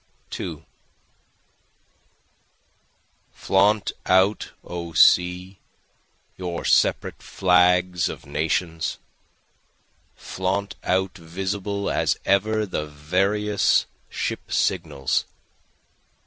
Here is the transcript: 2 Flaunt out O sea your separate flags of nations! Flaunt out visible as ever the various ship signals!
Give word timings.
2 0.31 0.65
Flaunt 3.31 3.91
out 4.07 4.51
O 4.63 4.93
sea 4.93 5.57
your 6.39 6.65
separate 6.65 7.21
flags 7.21 8.09
of 8.09 8.25
nations! 8.25 8.97
Flaunt 10.15 10.75
out 10.83 11.15
visible 11.15 11.87
as 11.91 12.17
ever 12.25 12.65
the 12.65 12.87
various 12.87 13.85
ship 14.09 14.51
signals! 14.51 15.25